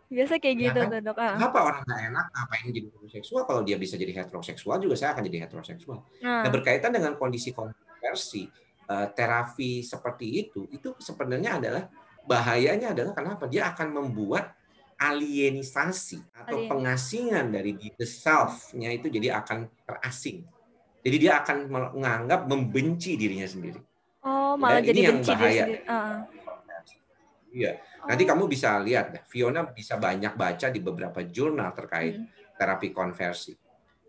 Biasa 0.06 0.38
kayak 0.38 0.54
Ya 0.54 0.62
gitu 0.70 0.80
kan? 0.86 0.92
tuh, 0.92 1.00
Dok. 1.02 1.18
Ah. 1.18 1.34
Kenapa 1.34 1.58
orang 1.66 1.80
nggak 1.82 2.00
enak 2.14 2.26
ngapain 2.30 2.66
jadi 2.70 2.86
homoseksual 2.94 3.42
kalau 3.42 3.62
dia 3.66 3.74
bisa 3.74 3.94
jadi 3.98 4.12
heteroseksual 4.14 4.76
juga 4.78 4.94
saya 4.94 5.10
akan 5.18 5.22
jadi 5.26 5.38
heteroseksual. 5.46 5.98
Nah 6.22 6.46
Nah, 6.46 6.50
berkaitan 6.52 6.94
dengan 6.94 7.18
kondisi 7.18 7.50
kontroversi 7.50 8.46
eh, 8.86 9.06
terapi 9.18 9.82
seperti 9.82 10.46
itu 10.46 10.70
itu 10.70 10.94
sebenarnya 11.02 11.58
adalah 11.58 11.82
bahayanya 12.22 12.94
adalah 12.94 13.18
kenapa 13.18 13.50
dia 13.50 13.66
akan 13.74 13.98
membuat 13.98 14.54
alienisasi 14.96 16.22
atau 16.32 16.56
Alien. 16.62 16.70
pengasingan 16.70 17.46
dari 17.50 17.74
the 17.76 18.06
self-nya 18.06 18.94
itu 18.94 19.10
jadi 19.10 19.42
akan 19.42 19.66
terasing. 19.84 20.46
Jadi 21.02 21.16
dia 21.18 21.42
akan 21.42 21.66
menganggap 21.66 22.46
membenci 22.46 23.14
dirinya 23.18 23.46
sendiri. 23.46 23.78
Oh, 24.26 24.52
malah 24.58 24.82
ini 24.82 24.88
jadi 24.90 25.00
yang 25.06 25.18
benci 25.22 25.32
diri 25.32 25.38
bahaya. 25.38 25.64
Ah. 25.86 26.18
Iya. 27.56 27.72
Nanti 28.04 28.22
Oh. 28.22 28.28
kamu 28.34 28.42
bisa 28.52 28.76
lihat, 28.84 29.06
deh, 29.16 29.22
Fiona 29.24 29.64
bisa 29.64 29.96
banyak 29.96 30.36
baca 30.36 30.66
di 30.68 30.80
beberapa 30.82 31.24
jurnal 31.24 31.72
terkait 31.72 32.20
Hmm. 32.20 32.28
terapi 32.58 32.92
konversi. 32.92 33.56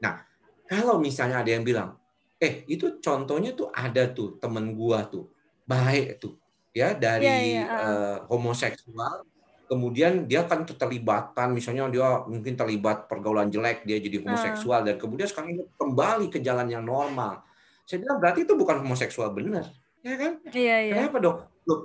Nah, 0.03 0.19
kalau 0.67 0.99
misalnya 0.99 1.41
ada 1.41 1.51
yang 1.55 1.63
bilang, 1.63 1.95
eh 2.37 2.67
itu 2.67 2.99
contohnya 2.99 3.55
tuh 3.55 3.71
ada 3.71 4.11
tuh 4.11 4.35
temen 4.37 4.75
gua 4.75 5.07
tuh, 5.07 5.31
baik 5.63 6.19
tuh, 6.19 6.35
ya 6.75 6.91
dari 6.93 7.55
iya. 7.57 7.65
ah. 7.65 7.79
eh, 7.81 8.17
homoseksual, 8.27 9.23
kemudian 9.67 10.27
dia 10.27 10.43
kan 10.47 10.63
keterlibatan, 10.63 11.51
misalnya 11.51 11.87
dia 11.91 12.07
mungkin 12.27 12.55
terlibat 12.55 13.07
pergaulan 13.11 13.51
jelek, 13.51 13.83
dia 13.83 13.99
jadi 13.99 14.23
homoseksual 14.23 14.83
dan 14.87 14.95
kemudian 14.95 15.27
sekarang 15.27 15.55
dia 15.59 15.65
kembali 15.75 16.27
ke 16.31 16.39
jalan 16.43 16.67
yang 16.67 16.83
normal. 16.83 17.43
Saya 17.87 18.03
bilang 18.03 18.19
berarti 18.19 18.43
itu 18.43 18.53
bukan 18.55 18.83
homoseksual 18.83 19.31
benar, 19.31 19.67
ya 20.07 20.15
kan? 20.17 20.33
Iya, 20.47 20.75
iya. 20.87 20.93
Kenapa 20.95 21.17
dok? 21.19 21.37
Loh, 21.67 21.79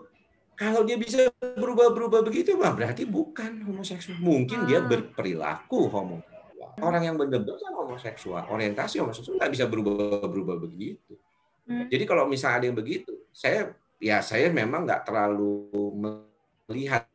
kalau 0.55 0.87
dia 0.87 0.95
bisa 0.95 1.27
berubah-berubah 1.43 2.23
begitu, 2.23 2.55
mah 2.55 2.71
berarti 2.71 3.03
bukan 3.03 3.67
homoseksual. 3.67 4.23
Mungkin 4.23 4.71
dia 4.71 4.79
Ah. 4.79 4.87
berperilaku 4.87 5.91
homoseksual. 5.91 6.71
Orang 6.79 7.03
yang 7.03 7.19
benar-benar 7.19 7.75
homoseksual, 7.75 8.47
orientasi 8.49 9.03
homoseksual 9.03 9.37
nggak 9.43 9.53
bisa 9.53 9.65
berubah-berubah 9.67 10.57
begitu. 10.63 11.19
Hmm. 11.67 11.91
Jadi 11.91 12.05
kalau 12.07 12.31
misalnya 12.31 12.57
ada 12.63 12.67
yang 12.71 12.79
begitu, 12.79 13.11
saya 13.35 13.75
ya 13.99 14.23
saya 14.23 14.51
memang 14.51 14.87
nggak 14.87 15.03
terlalu 15.07 15.67
melihat 15.99 17.07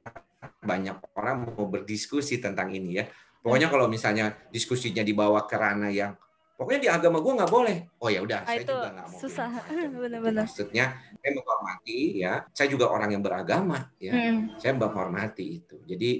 banyak 0.63 0.99
orang 1.15 1.47
mau 1.47 1.65
berdiskusi 1.67 2.39
tentang 2.43 2.71
ini 2.71 2.99
ya. 2.99 3.05
Pokoknya 3.39 3.71
kalau 3.71 3.87
misalnya 3.87 4.35
diskusinya 4.51 5.01
dibawa 5.01 5.47
ke 5.47 5.55
ranah 5.55 5.91
yang 5.91 6.13
pokoknya 6.57 6.81
di 6.81 6.89
agama 6.89 7.21
gue 7.21 7.33
nggak 7.37 7.53
boleh. 7.53 7.77
Oh 8.01 8.09
ya 8.09 8.19
udah, 8.25 8.41
Ah, 8.43 8.49
saya 8.49 8.65
itu 8.65 8.73
juga 8.73 8.89
nggak 8.91 9.07
mau. 9.07 9.19
susah. 9.21 9.47
macam-macam. 9.55 10.01
Benar-benar. 10.01 10.43
Maksudnya 10.49 10.85
saya 11.21 11.31
menghormati 11.37 11.99
ya. 12.17 12.33
Saya 12.51 12.67
juga 12.73 12.85
orang 12.89 13.09
yang 13.13 13.23
beragama 13.23 13.77
ya. 14.01 14.13
Hmm. 14.17 14.57
Saya 14.57 14.73
menghormati 14.73 15.45
itu. 15.63 15.77
Jadi 15.85 16.11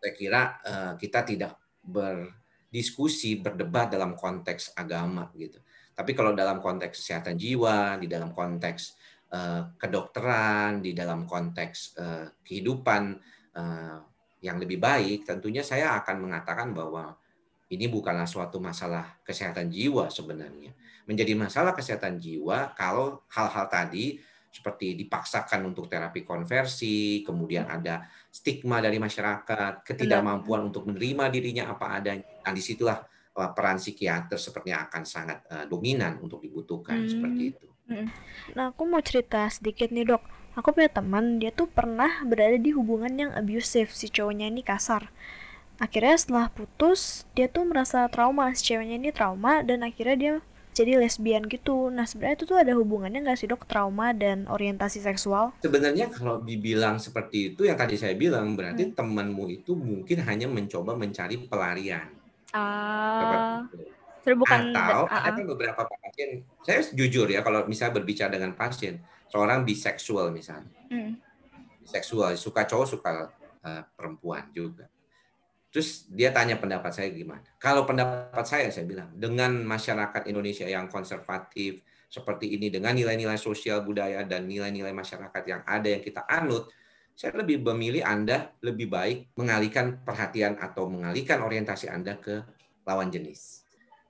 saya 0.00 0.12
kira 0.14 0.40
eh, 0.64 0.92
kita 0.96 1.20
tidak 1.26 1.52
berdiskusi, 1.82 3.42
berdebat 3.42 3.90
dalam 3.92 4.14
konteks 4.16 4.72
agama 4.78 5.28
gitu. 5.36 5.58
Tapi 5.92 6.16
kalau 6.16 6.32
dalam 6.32 6.62
konteks 6.64 6.96
kesehatan 7.02 7.36
jiwa, 7.36 8.00
di 8.00 8.06
dalam 8.08 8.32
konteks 8.32 8.96
eh, 9.34 9.62
kedokteran, 9.76 10.80
di 10.80 10.94
dalam 10.96 11.26
konteks 11.28 11.78
eh, 11.98 12.26
kehidupan 12.40 13.02
eh, 13.58 13.98
yang 14.40 14.56
lebih 14.56 14.80
baik, 14.80 15.28
tentunya 15.28 15.60
saya 15.60 16.00
akan 16.00 16.24
mengatakan 16.24 16.72
bahwa 16.72 17.12
ini 17.70 17.86
bukanlah 17.86 18.26
suatu 18.26 18.58
masalah 18.58 19.22
kesehatan 19.22 19.70
jiwa 19.70 20.10
sebenarnya. 20.10 20.74
Menjadi 21.06 21.38
masalah 21.38 21.70
kesehatan 21.72 22.18
jiwa 22.18 22.74
kalau 22.74 23.22
hal-hal 23.30 23.66
tadi 23.70 24.18
seperti 24.50 24.98
dipaksakan 24.98 25.70
untuk 25.70 25.86
terapi 25.86 26.26
konversi, 26.26 27.22
kemudian 27.22 27.70
ada 27.70 28.10
stigma 28.26 28.82
dari 28.82 28.98
masyarakat, 28.98 29.86
ketidakmampuan 29.86 30.66
untuk 30.74 30.90
menerima 30.90 31.30
dirinya 31.30 31.70
apa 31.70 31.94
adanya. 32.02 32.26
Nah, 32.42 32.50
di 32.50 32.58
situlah 32.58 32.98
uh, 33.38 33.50
peran 33.54 33.78
psikiater 33.78 34.34
sepertinya 34.42 34.90
akan 34.90 35.02
sangat 35.06 35.38
uh, 35.46 35.64
dominan 35.70 36.18
untuk 36.18 36.42
dibutuhkan 36.42 36.98
Hmm. 36.98 37.06
seperti 37.06 37.42
itu. 37.54 37.66
Nah, 38.58 38.74
aku 38.74 38.86
mau 38.86 39.02
cerita 39.02 39.46
sedikit 39.50 39.94
nih, 39.94 40.10
Dok. 40.10 40.22
Aku 40.58 40.74
punya 40.74 40.90
teman, 40.90 41.38
dia 41.38 41.54
tuh 41.54 41.70
pernah 41.70 42.26
berada 42.26 42.58
di 42.58 42.74
hubungan 42.74 43.14
yang 43.14 43.30
abusive, 43.30 43.94
si 43.94 44.10
cowoknya 44.10 44.50
ini 44.50 44.66
kasar. 44.66 45.14
Akhirnya 45.80 46.12
setelah 46.20 46.46
putus, 46.52 47.24
dia 47.32 47.48
tuh 47.48 47.64
merasa 47.64 48.04
trauma, 48.12 48.52
si 48.52 48.68
ceweknya 48.68 49.00
ini 49.00 49.10
trauma, 49.16 49.64
dan 49.64 49.80
akhirnya 49.80 50.16
dia 50.20 50.34
jadi 50.76 51.00
lesbian 51.00 51.48
gitu. 51.48 51.88
Nah, 51.88 52.04
sebenarnya 52.04 52.36
itu 52.36 52.46
tuh 52.46 52.58
ada 52.60 52.72
hubungannya 52.76 53.24
nggak 53.24 53.38
sih, 53.40 53.48
Dok, 53.48 53.64
trauma 53.64 54.12
dan 54.12 54.44
orientasi 54.44 55.00
seksual? 55.00 55.56
Sebenarnya 55.64 56.12
kalau 56.12 56.44
dibilang 56.44 57.00
seperti 57.00 57.56
itu 57.56 57.64
yang 57.64 57.80
tadi 57.80 57.96
saya 57.96 58.12
bilang 58.12 58.54
berarti 58.54 58.92
Hmm. 58.92 58.94
temanmu 58.94 59.44
itu 59.50 59.72
mungkin 59.72 60.20
hanya 60.28 60.46
mencoba 60.52 60.94
mencari 60.94 61.48
pelarian. 61.48 62.12
Ah, 62.52 63.64
sebenarnya 64.20 64.38
bukan 64.42 64.60
Atau 64.76 65.02
ah, 65.08 65.22
ada 65.26 65.30
ah. 65.32 65.32
kan 65.32 65.44
beberapa 65.48 65.82
pasien, 65.88 66.44
saya 66.60 66.84
jujur 66.92 67.24
ya 67.30 67.40
kalau 67.40 67.64
misalnya 67.64 67.96
berbicara 67.98 68.30
dengan 68.36 68.52
pasien, 68.52 69.00
seorang 69.32 69.64
biseksual 69.64 70.28
misalnya, 70.28 70.70
Hmm. 70.92 71.16
biseksual 71.80 72.36
suka 72.36 72.68
cowok 72.68 72.86
suka 72.86 73.10
uh, 73.64 73.82
perempuan 73.96 74.44
juga. 74.52 74.86
Terus 75.70 76.10
dia 76.10 76.34
tanya 76.34 76.58
pendapat 76.58 76.90
saya 76.90 77.14
gimana? 77.14 77.46
Kalau 77.62 77.86
pendapat 77.86 78.42
saya 78.42 78.66
saya 78.74 78.82
bilang 78.86 79.14
dengan 79.14 79.54
masyarakat 79.62 80.26
Indonesia 80.26 80.66
yang 80.66 80.90
konservatif 80.90 81.86
seperti 82.10 82.58
ini 82.58 82.74
dengan 82.74 82.90
nilai-nilai 82.90 83.38
sosial 83.38 83.86
budaya 83.86 84.26
dan 84.26 84.50
nilai-nilai 84.50 84.90
masyarakat 84.90 85.42
yang 85.46 85.62
ada 85.62 85.86
yang 85.86 86.02
kita 86.02 86.26
anut, 86.26 86.66
saya 87.14 87.38
lebih 87.38 87.62
memilih 87.62 88.02
Anda 88.02 88.50
lebih 88.66 88.90
baik 88.90 89.38
mengalihkan 89.38 90.02
perhatian 90.02 90.58
atau 90.58 90.90
mengalihkan 90.90 91.38
orientasi 91.38 91.86
Anda 91.86 92.18
ke 92.18 92.42
lawan 92.82 93.14
jenis. 93.14 93.62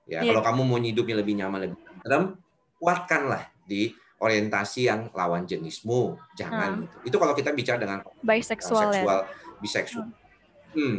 Ya, 0.09 0.25
Iya. 0.25 0.33
kalau 0.33 0.41
kamu 0.41 0.61
mau 0.65 0.79
hidupnya 0.81 1.15
lebih 1.21 1.37
nyaman, 1.37 1.59
lebih 1.69 1.77
tenteram, 1.77 2.41
kuatkanlah 2.81 3.53
di 3.69 3.93
orientasi 4.17 4.89
yang 4.89 5.09
lawan 5.13 5.45
jenismu. 5.45 6.17
Jangan 6.37 6.85
gitu. 6.85 6.97
Itu 7.13 7.15
kalau 7.21 7.33
kita 7.37 7.53
bicara 7.53 7.77
dengan 7.81 8.01
ya. 8.01 8.93
seksual, 8.93 9.19
biseksual. 9.61 10.05
Hmm, 10.09 10.20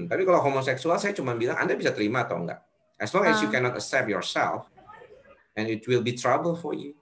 tapi 0.07 0.23
kalau 0.23 0.41
homoseksual 0.41 0.97
saya 0.97 1.12
cuma 1.12 1.33
bilang 1.33 1.57
Anda 1.57 1.73
bisa 1.73 1.91
terima 1.91 2.23
atau 2.23 2.37
enggak. 2.37 2.61
As 2.97 3.11
long 3.11 3.25
as 3.25 3.41
you 3.41 3.49
Ah. 3.49 3.52
cannot 3.52 3.73
accept 3.73 4.07
yourself, 4.07 4.69
and 5.52 5.67
it 5.67 5.83
will 5.85 6.00
be 6.00 6.12
trouble 6.12 6.55
for 6.55 6.73
you. 6.73 6.93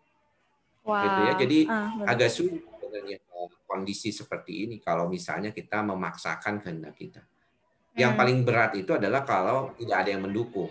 Wah. 0.83 1.03
Gitu 1.03 1.21
ya. 1.21 1.33
Jadi 1.37 1.59
benar. 1.65 2.07
agak 2.09 2.31
sulit 2.31 2.62
sebenarnya 2.62 3.19
eh, 3.19 3.49
kondisi 3.65 4.11
seperti 4.11 4.65
ini 4.65 4.77
kalau 4.79 5.07
misalnya 5.07 5.50
kita 5.50 5.79
memaksakan 5.81 6.59
kehendak 6.59 6.95
kita. 6.95 7.23
Yang 7.93 8.12
Hmm. 8.12 8.21
paling 8.21 8.39
berat 8.43 8.73
itu 8.75 8.91
adalah 8.91 9.23
kalau 9.23 9.75
tidak 9.75 9.97
ada 9.99 10.11
yang 10.11 10.23
mendukung. 10.23 10.71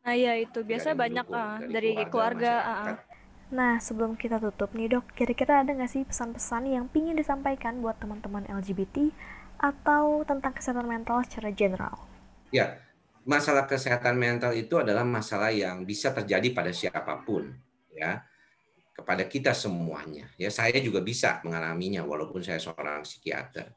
Nah, 0.00 0.12
iya 0.12 0.36
itu 0.36 0.60
biasanya 0.60 0.96
banyak 0.96 1.26
mendukung 1.26 1.60
ah, 1.60 1.72
dari 1.72 1.90
keluarga. 2.06 2.52
masyarakat. 2.56 2.96
Nah, 3.50 3.78
sebelum 3.78 4.16
kita 4.16 4.36
tutup 4.38 4.72
nih 4.72 4.88
dok, 4.88 5.04
kira-kira 5.12 5.60
ada 5.60 5.70
nggak 5.70 5.86
sih 5.88 6.02
pesan-pesan 6.02 6.66
yang 6.66 6.88
pingin 6.88 7.14
disampaikan 7.14 7.78
buat 7.78 7.96
teman-teman 7.96 8.42
LGBT 8.46 9.12
atau 9.58 10.26
tentang 10.26 10.52
kesehatan 10.52 10.86
mental 10.86 11.22
secara 11.26 11.50
general? 11.54 11.94
Ya, 12.54 12.78
masalah 13.26 13.64
kesehatan 13.64 14.14
mental 14.14 14.52
itu 14.54 14.78
adalah 14.78 15.02
masalah 15.02 15.50
yang 15.50 15.82
bisa 15.82 16.12
terjadi 16.12 16.52
pada 16.52 16.70
siapa 16.70 17.24
pun, 17.24 17.50
ya, 17.90 18.22
kepada 18.94 19.26
kita 19.26 19.50
semuanya. 19.56 20.30
Ya, 20.38 20.52
saya 20.52 20.78
juga 20.78 21.02
bisa 21.02 21.42
mengalaminya 21.42 22.06
walaupun 22.06 22.44
saya 22.44 22.62
seorang 22.62 23.02
psikiater. 23.02 23.74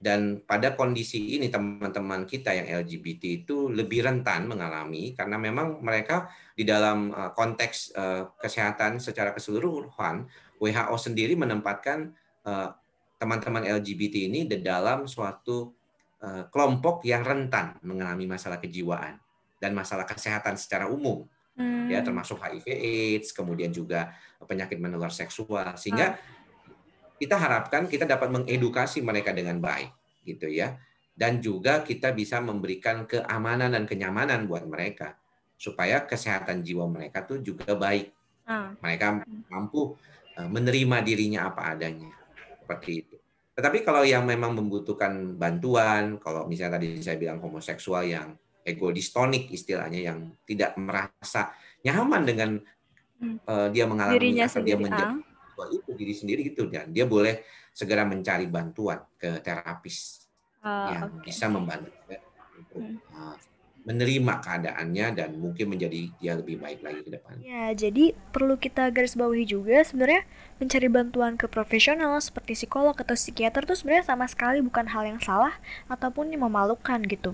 Dan 0.00 0.40
pada 0.48 0.72
kondisi 0.72 1.36
ini 1.36 1.52
teman-teman 1.52 2.24
kita 2.24 2.56
yang 2.56 2.88
LGBT 2.88 3.44
itu 3.44 3.68
lebih 3.68 4.08
rentan 4.08 4.48
mengalami 4.48 5.12
karena 5.12 5.36
memang 5.36 5.84
mereka 5.84 6.32
di 6.56 6.64
dalam 6.64 7.12
eh, 7.12 7.30
konteks 7.36 7.92
eh, 7.92 8.24
kesehatan 8.40 8.96
secara 8.96 9.36
keseluruhan 9.36 10.24
WHO 10.56 10.96
sendiri 10.96 11.36
menempatkan 11.36 12.16
eh, 12.48 12.68
teman-teman 13.20 13.68
LGBT 13.68 14.32
ini 14.32 14.48
di 14.48 14.64
dalam 14.64 15.04
suatu 15.04 15.76
kelompok 16.52 17.00
yang 17.08 17.24
rentan 17.24 17.80
mengalami 17.80 18.28
masalah 18.28 18.60
kejiwaan 18.60 19.16
dan 19.60 19.72
masalah 19.76 20.08
kesehatan 20.08 20.56
secara 20.56 20.88
umum. 20.88 21.28
Hmm. 21.50 21.92
ya 21.92 22.00
termasuk 22.00 22.40
HIV 22.40 22.72
AIDS 22.72 23.36
kemudian 23.36 23.68
juga 23.68 24.16
penyakit 24.40 24.80
menular 24.80 25.12
seksual. 25.12 25.76
Sehingga 25.76 26.16
ah. 26.16 26.16
kita 27.20 27.36
harapkan 27.36 27.84
kita 27.84 28.08
dapat 28.08 28.32
mengedukasi 28.32 29.04
mereka 29.04 29.36
dengan 29.36 29.60
baik 29.60 29.92
gitu 30.24 30.48
ya. 30.48 30.80
Dan 31.12 31.44
juga 31.44 31.84
kita 31.84 32.16
bisa 32.16 32.40
memberikan 32.40 33.04
keamanan 33.04 33.76
dan 33.76 33.84
kenyamanan 33.84 34.48
buat 34.48 34.64
mereka 34.64 35.20
supaya 35.60 36.00
kesehatan 36.08 36.64
jiwa 36.64 36.88
mereka 36.88 37.28
tuh 37.28 37.44
juga 37.44 37.76
baik. 37.76 38.12
Ah. 38.48 38.72
mereka 38.80 39.20
mampu 39.52 39.94
eh, 40.34 40.48
menerima 40.48 40.96
dirinya 41.04 41.52
apa 41.52 41.76
adanya 41.76 42.19
seperti 42.70 43.02
itu. 43.02 43.16
Tetapi 43.58 43.82
kalau 43.82 44.06
yang 44.06 44.22
memang 44.22 44.54
membutuhkan 44.54 45.34
bantuan 45.34 46.22
kalau 46.22 46.46
misalnya 46.46 46.78
tadi 46.78 47.02
saya 47.02 47.18
bilang 47.18 47.42
homoseksual 47.42 48.06
yang 48.06 48.38
ego 48.62 48.94
distonik 48.94 49.50
istilahnya 49.50 49.98
yang 49.98 50.38
tidak 50.46 50.78
merasa 50.78 51.50
nyaman 51.82 52.22
dengan 52.22 52.50
uh, 53.50 53.68
dia 53.74 53.90
mengalami 53.90 54.22
Dirinya 54.22 54.46
atau 54.46 54.62
dia 54.62 54.78
menjadi 54.78 55.18
itu 55.60 55.92
diri 55.92 56.14
sendiri 56.16 56.40
gitu 56.48 56.72
dan 56.72 56.88
dia 56.88 57.04
boleh 57.04 57.44
segera 57.76 58.08
mencari 58.08 58.48
bantuan 58.48 59.04
ke 59.20 59.44
terapis 59.44 60.24
uh, 60.64 60.88
yang 60.88 61.04
okay. 61.20 61.28
bisa 61.28 61.52
membantu 61.52 61.92
untuk 62.56 62.80
uh, 63.12 63.36
menerima 63.84 64.44
keadaannya 64.44 65.06
dan 65.16 65.30
mungkin 65.40 65.72
menjadi 65.72 66.12
dia 66.20 66.32
lebih 66.36 66.60
baik 66.60 66.84
lagi 66.84 67.00
ke 67.00 67.10
depan. 67.16 67.40
Ya, 67.40 67.72
jadi 67.72 68.12
perlu 68.30 68.60
kita 68.60 68.92
garis 68.92 69.16
bawahi 69.16 69.48
juga 69.48 69.80
sebenarnya 69.80 70.28
mencari 70.60 70.88
bantuan 70.92 71.34
ke 71.40 71.48
profesional 71.48 72.20
seperti 72.20 72.52
psikolog 72.54 72.92
atau 72.92 73.16
psikiater 73.16 73.64
itu 73.64 73.74
sebenarnya 73.80 74.04
sama 74.04 74.28
sekali 74.28 74.60
bukan 74.60 74.84
hal 74.84 75.08
yang 75.08 75.20
salah 75.24 75.56
ataupun 75.88 76.28
yang 76.28 76.44
memalukan 76.44 77.00
gitu. 77.08 77.32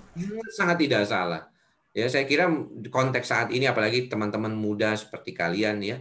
Sangat 0.54 0.78
tidak 0.78 1.04
salah. 1.10 1.50
Ya, 1.96 2.06
saya 2.12 2.28
kira 2.28 2.46
konteks 2.92 3.26
saat 3.26 3.48
ini 3.50 3.64
apalagi 3.66 4.06
teman-teman 4.06 4.52
muda 4.52 4.92
seperti 4.94 5.32
kalian 5.32 5.80
ya, 5.80 5.96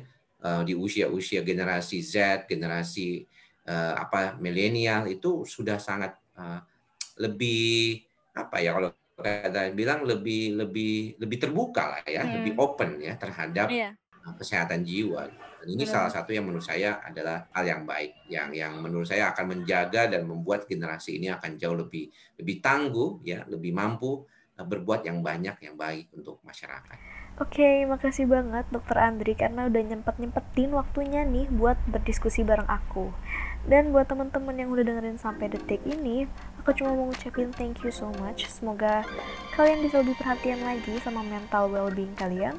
Eh, 0.45 0.61
di 0.61 0.77
usia-usia 0.77 1.41
generasi 1.41 2.05
Z, 2.05 2.45
generasi 2.45 3.25
uh, 3.65 3.97
apa 3.97 4.37
milenial 4.37 5.09
itu 5.09 5.41
sudah 5.41 5.81
sangat 5.81 6.13
uh, 6.37 6.61
lebih 7.17 8.05
apa 8.37 8.61
ya 8.61 8.77
kalau 8.77 8.93
kata 9.15 9.71
bilang 9.71 10.03
lebih 10.03 10.59
lebih 10.59 11.15
lebih 11.17 11.37
terbuka 11.39 11.97
lah 11.97 12.01
ya, 12.03 12.23
hmm. 12.27 12.33
lebih 12.41 12.53
open 12.59 12.99
ya 12.99 13.15
terhadap 13.15 13.67
yeah. 13.71 13.95
kesehatan 14.35 14.83
jiwa. 14.83 15.31
Dan 15.63 15.67
ini 15.71 15.87
salah 15.87 16.11
satu 16.11 16.35
yang 16.35 16.45
menurut 16.45 16.67
saya 16.67 17.01
adalah 17.01 17.47
hal 17.55 17.65
yang 17.65 17.83
baik, 17.87 18.27
yang 18.29 18.51
yang 18.51 18.77
menurut 18.77 19.07
saya 19.07 19.31
akan 19.33 19.55
menjaga 19.57 20.11
dan 20.11 20.27
membuat 20.27 20.67
generasi 20.67 21.17
ini 21.17 21.31
akan 21.31 21.57
jauh 21.57 21.73
lebih 21.73 22.11
lebih 22.37 22.59
tangguh 22.59 23.23
ya, 23.23 23.47
lebih 23.47 23.71
mampu 23.73 24.27
berbuat 24.55 25.03
yang 25.03 25.19
banyak 25.19 25.59
yang 25.59 25.75
baik 25.75 26.07
untuk 26.15 26.39
masyarakat. 26.47 26.95
Oke, 27.35 27.59
okay, 27.59 27.75
makasih 27.83 28.31
banget 28.31 28.63
Dokter 28.71 28.95
Andri 28.95 29.35
karena 29.35 29.67
udah 29.67 29.83
nyempet-nyempetin 29.83 30.71
waktunya 30.71 31.27
nih 31.27 31.51
buat 31.51 31.75
berdiskusi 31.91 32.47
bareng 32.47 32.71
aku. 32.71 33.11
Dan 33.67 33.91
buat 33.91 34.07
teman-teman 34.07 34.55
yang 34.55 34.71
udah 34.71 34.87
dengerin 34.87 35.19
sampai 35.19 35.51
detik 35.51 35.83
ini, 35.83 36.31
aku 36.65 36.81
cuma 36.81 36.97
mau 36.97 37.05
ngucapin 37.13 37.53
thank 37.53 37.85
you 37.85 37.93
so 37.93 38.09
much. 38.17 38.49
Semoga 38.49 39.05
kalian 39.53 39.85
bisa 39.85 40.01
lebih 40.01 40.17
perhatian 40.17 40.57
lagi 40.65 40.97
sama 41.05 41.21
mental 41.21 41.69
well-being 41.69 42.09
kalian. 42.17 42.57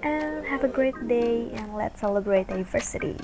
And 0.00 0.40
have 0.48 0.64
a 0.64 0.72
great 0.72 0.96
day 1.04 1.52
and 1.52 1.76
let's 1.76 2.00
celebrate 2.00 2.48
diversity. 2.48 3.20